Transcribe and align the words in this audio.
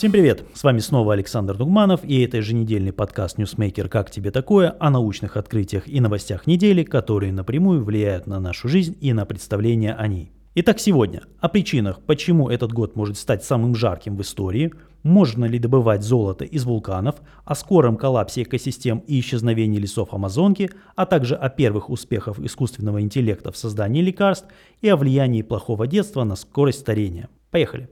Всем 0.00 0.12
привет! 0.12 0.44
С 0.54 0.64
вами 0.64 0.78
снова 0.78 1.12
Александр 1.12 1.58
Дугманов 1.58 2.00
и 2.04 2.22
это 2.22 2.38
еженедельный 2.38 2.90
подкаст 2.90 3.38
Newsmaker 3.38 3.86
«Как 3.86 4.10
тебе 4.10 4.30
такое?» 4.30 4.74
о 4.80 4.88
научных 4.88 5.36
открытиях 5.36 5.86
и 5.86 6.00
новостях 6.00 6.46
недели, 6.46 6.84
которые 6.84 7.34
напрямую 7.34 7.84
влияют 7.84 8.26
на 8.26 8.40
нашу 8.40 8.66
жизнь 8.66 8.96
и 9.02 9.12
на 9.12 9.26
представление 9.26 9.92
о 9.92 10.06
ней. 10.06 10.32
Итак, 10.54 10.80
сегодня 10.80 11.24
о 11.40 11.50
причинах, 11.50 12.00
почему 12.00 12.48
этот 12.48 12.72
год 12.72 12.96
может 12.96 13.18
стать 13.18 13.44
самым 13.44 13.74
жарким 13.74 14.16
в 14.16 14.22
истории, 14.22 14.72
можно 15.02 15.44
ли 15.44 15.58
добывать 15.58 16.02
золото 16.02 16.46
из 16.46 16.64
вулканов, 16.64 17.16
о 17.44 17.54
скором 17.54 17.98
коллапсе 17.98 18.44
экосистем 18.44 19.00
и 19.06 19.20
исчезновении 19.20 19.78
лесов 19.78 20.14
Амазонки, 20.14 20.70
а 20.96 21.04
также 21.04 21.34
о 21.34 21.50
первых 21.50 21.90
успехах 21.90 22.38
искусственного 22.38 23.02
интеллекта 23.02 23.52
в 23.52 23.56
создании 23.58 24.00
лекарств 24.00 24.48
и 24.80 24.88
о 24.88 24.96
влиянии 24.96 25.42
плохого 25.42 25.86
детства 25.86 26.24
на 26.24 26.36
скорость 26.36 26.78
старения. 26.78 27.28
Поехали! 27.50 27.90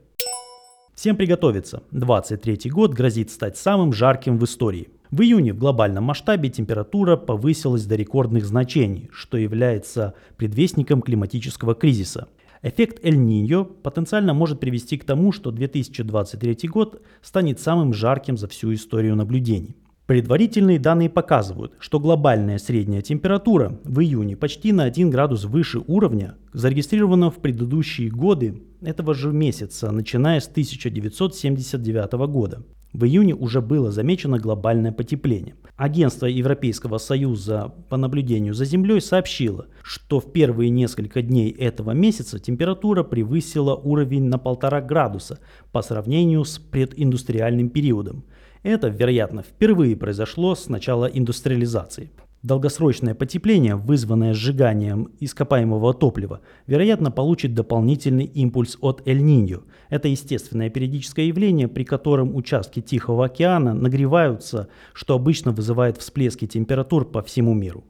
Всем 0.99 1.15
приготовиться. 1.15 1.81
23 1.91 2.69
год 2.71 2.93
грозит 2.93 3.31
стать 3.31 3.57
самым 3.57 3.93
жарким 3.93 4.37
в 4.37 4.43
истории. 4.43 4.89
В 5.11 5.21
июне 5.21 5.53
в 5.53 5.57
глобальном 5.57 6.03
масштабе 6.03 6.49
температура 6.49 7.15
повысилась 7.15 7.85
до 7.85 7.95
рекордных 7.95 8.45
значений, 8.45 9.09
что 9.13 9.37
является 9.37 10.13
предвестником 10.35 11.01
климатического 11.01 11.73
кризиса– 11.73 12.27
Эффект 12.61 12.99
Эль-Ниньо 13.05 13.63
потенциально 13.63 14.33
может 14.33 14.59
привести 14.59 14.97
к 14.97 15.05
тому, 15.05 15.31
что 15.31 15.51
2023 15.51 16.67
год 16.67 17.01
станет 17.21 17.61
самым 17.61 17.93
жарким 17.93 18.35
за 18.35 18.49
всю 18.49 18.73
историю 18.73 19.15
наблюдений. 19.15 19.77
Предварительные 20.09 20.79
данные 20.79 21.07
показывают, 21.07 21.73
что 21.77 21.99
глобальная 21.99 22.57
средняя 22.57 23.03
температура 23.03 23.79
в 23.83 23.99
июне 23.99 24.35
почти 24.35 24.71
на 24.71 24.85
1 24.85 25.11
градус 25.11 25.43
выше 25.43 25.83
уровня, 25.85 26.35
зарегистрированного 26.51 27.29
в 27.29 27.35
предыдущие 27.35 28.09
годы 28.09 28.63
этого 28.81 29.13
же 29.13 29.31
месяца, 29.31 29.91
начиная 29.91 30.39
с 30.39 30.47
1979 30.47 32.11
года. 32.27 32.63
В 32.93 33.05
июне 33.05 33.35
уже 33.35 33.61
было 33.61 33.91
замечено 33.91 34.39
глобальное 34.39 34.91
потепление. 34.91 35.55
Агентство 35.75 36.25
Европейского 36.25 36.97
Союза 36.97 37.73
по 37.87 37.97
наблюдению 37.97 38.55
за 38.55 38.65
Землей 38.65 38.99
сообщило, 38.99 39.67
что 39.83 40.19
в 40.19 40.31
первые 40.31 40.71
несколько 40.71 41.21
дней 41.21 41.51
этого 41.51 41.91
месяца 41.91 42.39
температура 42.39 43.03
превысила 43.03 43.75
уровень 43.75 44.23
на 44.23 44.39
полтора 44.39 44.81
градуса 44.81 45.39
по 45.71 45.83
сравнению 45.83 46.43
с 46.45 46.57
прединдустриальным 46.57 47.69
периодом. 47.69 48.23
Это, 48.63 48.87
вероятно, 48.87 49.43
впервые 49.43 49.95
произошло 49.95 50.55
с 50.55 50.67
начала 50.67 51.05
индустриализации. 51.05 52.11
Долгосрочное 52.41 53.15
потепление, 53.15 53.75
вызванное 53.75 54.33
сжиганием 54.33 55.11
ископаемого 55.19 55.93
топлива, 55.93 56.39
вероятно 56.67 57.11
получит 57.11 57.53
дополнительный 57.53 58.23
импульс 58.23 58.77
от 58.79 59.05
Эль-Ниньо. 59.05 59.63
Это 59.89 60.07
естественное 60.07 60.69
периодическое 60.69 61.25
явление, 61.25 61.67
при 61.67 61.83
котором 61.83 62.33
участки 62.33 62.79
Тихого 62.79 63.25
океана 63.25 63.73
нагреваются, 63.73 64.69
что 64.93 65.15
обычно 65.15 65.51
вызывает 65.51 65.97
всплески 65.97 66.47
температур 66.47 67.03
по 67.03 67.21
всему 67.21 67.53
миру. 67.53 67.83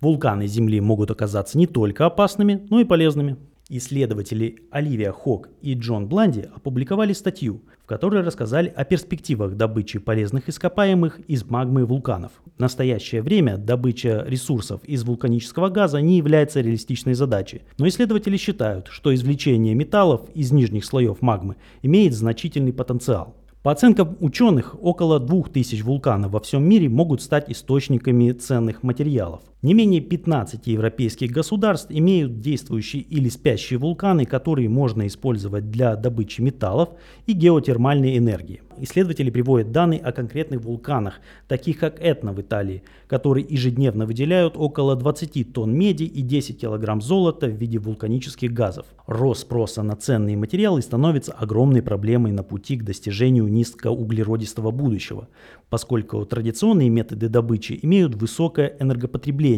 Вулканы 0.00 0.48
Земли 0.48 0.80
могут 0.80 1.12
оказаться 1.12 1.56
не 1.56 1.68
только 1.68 2.06
опасными, 2.06 2.66
но 2.68 2.80
и 2.80 2.84
полезными. 2.84 3.36
Исследователи 3.68 4.60
Оливия 4.70 5.10
Хок 5.10 5.48
и 5.60 5.74
Джон 5.74 6.06
Бланди 6.06 6.48
опубликовали 6.54 7.12
статью, 7.12 7.62
в 7.82 7.86
которой 7.86 8.22
рассказали 8.22 8.72
о 8.74 8.84
перспективах 8.84 9.56
добычи 9.56 9.98
полезных 9.98 10.48
ископаемых 10.48 11.18
из 11.26 11.44
магмы 11.44 11.84
вулканов. 11.84 12.30
В 12.56 12.60
настоящее 12.60 13.22
время 13.22 13.56
добыча 13.56 14.24
ресурсов 14.24 14.84
из 14.84 15.02
вулканического 15.02 15.68
газа 15.68 16.00
не 16.00 16.16
является 16.16 16.60
реалистичной 16.60 17.14
задачей, 17.14 17.62
но 17.76 17.88
исследователи 17.88 18.36
считают, 18.36 18.86
что 18.86 19.12
извлечение 19.12 19.74
металлов 19.74 20.28
из 20.32 20.52
нижних 20.52 20.84
слоев 20.84 21.20
магмы 21.20 21.56
имеет 21.82 22.14
значительный 22.14 22.72
потенциал. 22.72 23.34
По 23.66 23.72
оценкам 23.72 24.16
ученых, 24.20 24.76
около 24.80 25.18
2000 25.18 25.82
вулканов 25.82 26.30
во 26.30 26.38
всем 26.38 26.62
мире 26.62 26.88
могут 26.88 27.20
стать 27.20 27.50
источниками 27.50 28.30
ценных 28.30 28.84
материалов. 28.84 29.42
Не 29.66 29.74
менее 29.74 30.00
15 30.00 30.64
европейских 30.68 31.32
государств 31.32 31.90
имеют 31.90 32.40
действующие 32.40 33.02
или 33.02 33.28
спящие 33.28 33.80
вулканы, 33.80 34.24
которые 34.24 34.68
можно 34.68 35.08
использовать 35.08 35.72
для 35.72 35.96
добычи 35.96 36.40
металлов 36.40 36.90
и 37.26 37.32
геотермальной 37.32 38.16
энергии. 38.16 38.62
Исследователи 38.78 39.30
приводят 39.30 39.72
данные 39.72 39.98
о 40.00 40.12
конкретных 40.12 40.60
вулканах, 40.60 41.14
таких 41.48 41.78
как 41.78 41.98
Этна 41.98 42.32
в 42.32 42.40
Италии, 42.40 42.84
которые 43.08 43.44
ежедневно 43.48 44.06
выделяют 44.06 44.54
около 44.56 44.94
20 44.94 45.52
тонн 45.52 45.74
меди 45.74 46.04
и 46.04 46.22
10 46.22 46.60
килограмм 46.60 47.00
золота 47.00 47.46
в 47.46 47.56
виде 47.56 47.78
вулканических 47.78 48.52
газов. 48.52 48.86
Рост 49.06 49.42
спроса 49.42 49.82
на 49.82 49.96
ценные 49.96 50.36
материалы 50.36 50.82
становится 50.82 51.32
огромной 51.32 51.82
проблемой 51.82 52.32
на 52.32 52.42
пути 52.42 52.76
к 52.76 52.84
достижению 52.84 53.48
низкоуглеродистого 53.48 54.70
будущего, 54.70 55.28
поскольку 55.70 56.24
традиционные 56.26 56.90
методы 56.90 57.28
добычи 57.28 57.78
имеют 57.82 58.14
высокое 58.14 58.76
энергопотребление 58.78 59.55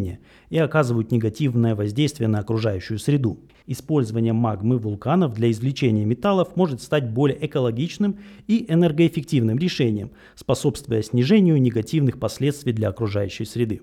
и 0.50 0.58
оказывают 0.58 1.10
негативное 1.10 1.74
воздействие 1.74 2.28
на 2.28 2.38
окружающую 2.38 2.98
среду. 2.98 3.38
Использование 3.66 4.32
магмы 4.32 4.78
вулканов 4.78 5.34
для 5.34 5.50
извлечения 5.50 6.04
металлов 6.04 6.56
может 6.56 6.80
стать 6.80 7.10
более 7.10 7.44
экологичным 7.46 8.18
и 8.46 8.64
энергоэффективным 8.68 9.58
решением, 9.58 10.10
способствуя 10.34 11.02
снижению 11.02 11.60
негативных 11.60 12.18
последствий 12.18 12.72
для 12.72 12.88
окружающей 12.88 13.44
среды. 13.44 13.82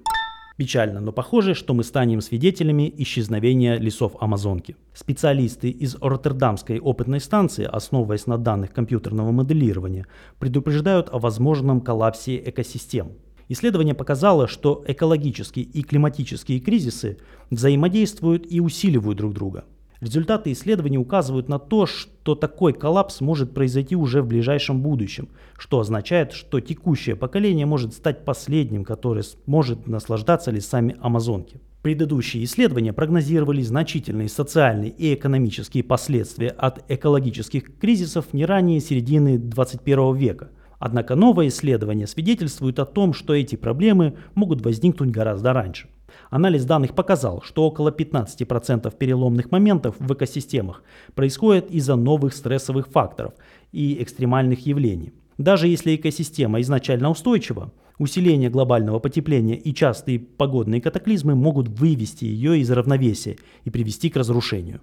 Печально, 0.57 1.01
но 1.01 1.11
похоже, 1.11 1.53
что 1.53 1.73
мы 1.73 1.83
станем 1.83 2.21
свидетелями 2.21 2.93
исчезновения 2.97 3.77
лесов 3.77 4.13
Амазонки. 4.21 4.77
Специалисты 4.93 5.69
из 5.69 5.97
Роттердамской 5.99 6.79
опытной 6.79 7.19
станции, 7.19 7.65
основываясь 7.65 8.25
на 8.25 8.37
данных 8.37 8.71
компьютерного 8.71 9.31
моделирования, 9.31 10.07
предупреждают 10.39 11.09
о 11.11 11.19
возможном 11.19 11.81
коллапсе 11.81 12.37
экосистем. 12.37 13.11
Исследование 13.47 13.93
показало, 13.93 14.47
что 14.47 14.83
экологические 14.87 15.65
и 15.65 15.83
климатические 15.83 16.59
кризисы 16.59 17.17
взаимодействуют 17.49 18.45
и 18.49 18.59
усиливают 18.59 19.17
друг 19.17 19.33
друга– 19.33 19.65
Результаты 20.01 20.51
исследований 20.51 20.97
указывают 20.97 21.47
на 21.47 21.57
то, 21.57 21.85
что 21.85 22.35
такой 22.35 22.73
коллапс 22.73 23.21
может 23.21 23.53
произойти 23.53 23.95
уже 23.95 24.21
в 24.21 24.27
ближайшем 24.27 24.81
будущем, 24.81 25.29
что 25.57 25.79
означает, 25.79 26.33
что 26.33 26.59
текущее 26.59 27.15
поколение 27.15 27.65
может 27.65 27.93
стать 27.93 28.25
последним, 28.25 28.83
которое 28.83 29.23
сможет 29.23 29.87
наслаждаться 29.87 30.51
лесами 30.51 30.95
Амазонки. 30.99 31.61
Предыдущие 31.81 32.43
исследования 32.43 32.93
прогнозировали 32.93 33.61
значительные 33.61 34.27
социальные 34.27 34.89
и 34.91 35.13
экономические 35.13 35.83
последствия 35.83 36.49
от 36.49 36.83
экологических 36.87 37.77
кризисов 37.79 38.33
не 38.33 38.45
ранее 38.45 38.81
середины 38.81 39.37
21 39.37 40.15
века. 40.15 40.49
Однако 40.79 41.15
новое 41.15 41.47
исследование 41.47 42.07
свидетельствует 42.07 42.79
о 42.79 42.85
том, 42.85 43.13
что 43.13 43.33
эти 43.33 43.55
проблемы 43.55 44.15
могут 44.33 44.61
возникнуть 44.61 45.11
гораздо 45.11 45.53
раньше. 45.53 45.89
Анализ 46.29 46.65
данных 46.65 46.95
показал, 46.95 47.41
что 47.41 47.65
около 47.65 47.89
15% 47.89 48.95
переломных 48.97 49.51
моментов 49.51 49.95
в 49.99 50.13
экосистемах 50.13 50.83
происходит 51.13 51.69
из-за 51.71 51.95
новых 51.95 52.33
стрессовых 52.33 52.87
факторов 52.87 53.33
и 53.71 54.01
экстремальных 54.01 54.65
явлений. 54.65 55.13
Даже 55.37 55.67
если 55.67 55.95
экосистема 55.95 56.61
изначально 56.61 57.09
устойчива, 57.09 57.71
усиление 57.99 58.49
глобального 58.49 58.99
потепления 58.99 59.55
и 59.55 59.73
частые 59.73 60.19
погодные 60.19 60.81
катаклизмы 60.81 61.35
могут 61.35 61.67
вывести 61.67 62.25
ее 62.25 62.59
из 62.59 62.71
равновесия 62.71 63.37
и 63.65 63.69
привести 63.69 64.09
к 64.09 64.15
разрушению. 64.15 64.81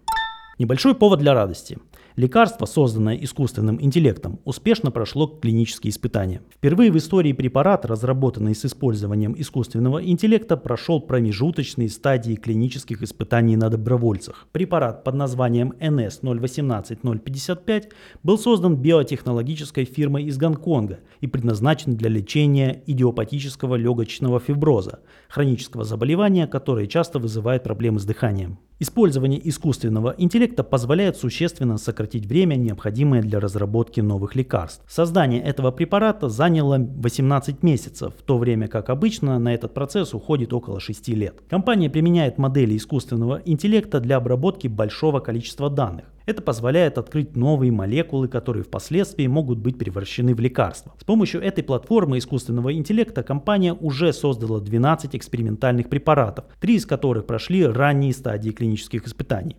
Небольшой 0.58 0.94
повод 0.94 1.20
для 1.20 1.32
радости. 1.32 1.78
Лекарство, 2.14 2.66
созданное 2.66 3.16
искусственным 3.16 3.80
интеллектом, 3.80 4.38
успешно 4.44 4.90
прошло 4.90 5.26
клинические 5.26 5.90
испытания. 5.90 6.42
Впервые 6.54 6.92
в 6.92 6.98
истории 6.98 7.32
препарат, 7.32 7.86
разработанный 7.86 8.54
с 8.54 8.66
использованием 8.66 9.34
искусственного 9.38 10.04
интеллекта, 10.04 10.58
прошел 10.58 11.00
промежуточные 11.00 11.88
стадии 11.88 12.34
клинических 12.34 13.02
испытаний 13.02 13.56
на 13.56 13.70
добровольцах. 13.70 14.46
Препарат 14.52 15.04
под 15.04 15.14
названием 15.14 15.72
NS018055 15.80 17.84
был 18.22 18.36
создан 18.36 18.76
биотехнологической 18.76 19.86
фирмой 19.86 20.24
из 20.24 20.36
Гонконга 20.36 21.00
и 21.22 21.26
предназначен 21.26 21.96
для 21.96 22.10
лечения 22.10 22.82
идиопатического 22.86 23.76
легочного 23.76 24.38
фиброза, 24.38 25.00
хронического 25.30 25.84
заболевания, 25.84 26.46
которое 26.46 26.86
часто 26.86 27.18
вызывает 27.18 27.62
проблемы 27.62 28.00
с 28.00 28.04
дыханием. 28.04 28.58
Использование 28.82 29.40
искусственного 29.48 30.12
интеллекта 30.18 30.64
позволяет 30.64 31.16
существенно 31.16 31.78
сократить 31.78 32.26
время, 32.26 32.56
необходимое 32.56 33.22
для 33.22 33.38
разработки 33.38 34.00
новых 34.00 34.34
лекарств. 34.34 34.82
Создание 34.88 35.40
этого 35.40 35.70
препарата 35.70 36.28
заняло 36.28 36.78
18 36.78 37.62
месяцев, 37.62 38.12
в 38.18 38.22
то 38.24 38.38
время 38.38 38.66
как 38.66 38.90
обычно 38.90 39.38
на 39.38 39.54
этот 39.54 39.72
процесс 39.72 40.14
уходит 40.14 40.52
около 40.52 40.80
6 40.80 41.08
лет. 41.10 41.42
Компания 41.48 41.88
применяет 41.90 42.38
модели 42.38 42.76
искусственного 42.76 43.40
интеллекта 43.44 44.00
для 44.00 44.16
обработки 44.16 44.66
большого 44.66 45.20
количества 45.20 45.70
данных. 45.70 46.06
Это 46.26 46.42
позволяет 46.42 46.98
открыть 46.98 47.36
новые 47.36 47.72
молекулы, 47.72 48.28
которые 48.28 48.64
впоследствии 48.64 49.26
могут 49.26 49.58
быть 49.58 49.78
превращены 49.78 50.34
в 50.34 50.40
лекарства. 50.40 50.94
С 51.00 51.04
помощью 51.04 51.42
этой 51.42 51.64
платформы 51.64 52.18
искусственного 52.18 52.72
интеллекта 52.74 53.22
компания 53.22 53.72
уже 53.72 54.12
создала 54.12 54.60
12 54.60 55.16
экспериментальных 55.16 55.88
препаратов, 55.88 56.44
три 56.60 56.76
из 56.76 56.86
которых 56.86 57.26
прошли 57.26 57.66
ранние 57.66 58.12
стадии 58.12 58.50
клинических 58.50 59.06
испытаний. 59.06 59.56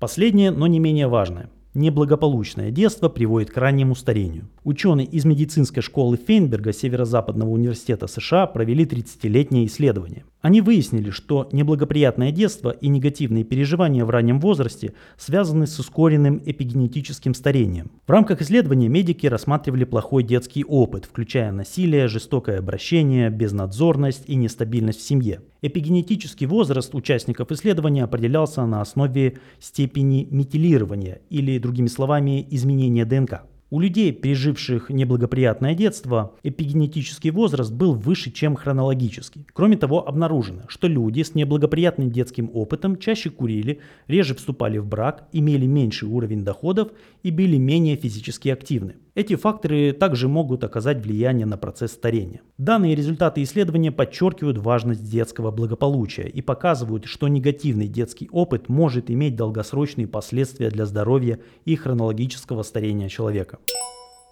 Последнее, 0.00 0.50
но 0.50 0.66
не 0.66 0.80
менее 0.80 1.08
важное. 1.08 1.50
Неблагополучное 1.72 2.72
детство 2.72 3.08
приводит 3.08 3.52
к 3.52 3.56
раннему 3.56 3.94
старению. 3.94 4.48
Ученые 4.64 5.06
из 5.06 5.24
медицинской 5.24 5.84
школы 5.84 6.16
Фейнберга 6.16 6.72
Северо-Западного 6.72 7.50
университета 7.50 8.08
США 8.08 8.48
провели 8.48 8.84
30-летнее 8.84 9.66
исследование. 9.66 10.24
Они 10.40 10.62
выяснили, 10.62 11.10
что 11.10 11.48
неблагоприятное 11.52 12.32
детство 12.32 12.70
и 12.70 12.88
негативные 12.88 13.44
переживания 13.44 14.04
в 14.04 14.10
раннем 14.10 14.40
возрасте 14.40 14.94
связаны 15.16 15.68
с 15.68 15.78
ускоренным 15.78 16.42
эпигенетическим 16.44 17.34
старением. 17.34 17.92
В 18.04 18.10
рамках 18.10 18.42
исследования 18.42 18.88
медики 18.88 19.28
рассматривали 19.28 19.84
плохой 19.84 20.24
детский 20.24 20.64
опыт, 20.64 21.04
включая 21.04 21.52
насилие, 21.52 22.08
жестокое 22.08 22.58
обращение, 22.58 23.30
безнадзорность 23.30 24.24
и 24.26 24.34
нестабильность 24.34 24.98
в 24.98 25.06
семье. 25.06 25.42
Эпигенетический 25.62 26.46
возраст 26.46 26.94
участников 26.94 27.52
исследования 27.52 28.04
определялся 28.04 28.64
на 28.64 28.80
основе 28.80 29.38
степени 29.58 30.26
метилирования 30.30 31.20
или, 31.28 31.58
другими 31.58 31.88
словами, 31.88 32.46
изменения 32.50 33.04
ДНК. 33.04 33.42
У 33.72 33.78
людей, 33.78 34.10
переживших 34.10 34.90
неблагоприятное 34.90 35.76
детство, 35.76 36.34
эпигенетический 36.42 37.30
возраст 37.30 37.72
был 37.72 37.94
выше, 37.94 38.32
чем 38.32 38.56
хронологический. 38.56 39.46
Кроме 39.52 39.76
того, 39.76 40.08
обнаружено, 40.08 40.62
что 40.66 40.88
люди 40.88 41.22
с 41.22 41.36
неблагоприятным 41.36 42.10
детским 42.10 42.50
опытом 42.52 42.96
чаще 42.96 43.30
курили, 43.30 43.78
реже 44.08 44.34
вступали 44.34 44.78
в 44.78 44.86
брак, 44.86 45.28
имели 45.30 45.66
меньший 45.66 46.08
уровень 46.08 46.42
доходов 46.42 46.88
и 47.22 47.30
были 47.30 47.58
менее 47.58 47.94
физически 47.94 48.48
активны. 48.48 48.96
Эти 49.14 49.34
факторы 49.34 49.92
также 49.92 50.28
могут 50.28 50.62
оказать 50.62 51.04
влияние 51.04 51.46
на 51.46 51.56
процесс 51.56 51.92
старения. 51.92 52.42
Данные 52.58 52.94
результаты 52.94 53.42
исследования 53.42 53.90
подчеркивают 53.90 54.58
важность 54.58 55.10
детского 55.10 55.50
благополучия 55.50 56.28
и 56.28 56.40
показывают, 56.42 57.06
что 57.06 57.26
негативный 57.26 57.88
детский 57.88 58.28
опыт 58.30 58.68
может 58.68 59.10
иметь 59.10 59.34
долгосрочные 59.34 60.06
последствия 60.06 60.70
для 60.70 60.86
здоровья 60.86 61.40
и 61.64 61.74
хронологического 61.74 62.62
старения 62.62 63.08
человека. 63.08 63.58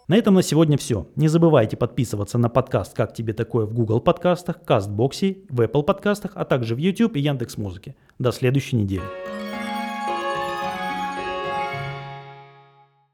На 0.07 0.17
этом 0.17 0.35
на 0.35 0.43
сегодня 0.43 0.79
все. 0.79 1.07
Не 1.17 1.29
забывайте 1.29 1.77
подписываться 1.77 2.39
на 2.39 2.49
подкаст 2.49 2.95
«Как 2.95 3.13
тебе 3.13 3.35
такое» 3.35 3.67
в 3.67 3.75
Google 3.75 4.01
подкастах, 4.01 4.65
Кастбоксе, 4.65 5.39
в 5.51 5.61
Apple 5.61 5.83
подкастах, 5.83 6.33
а 6.35 6.45
также 6.47 6.75
в 6.75 6.79
YouTube 6.79 7.17
и 7.17 7.21
Яндекс.Музыке. 7.21 7.95
До 8.19 8.33
следующей 8.33 8.77
недели. 8.77 9.03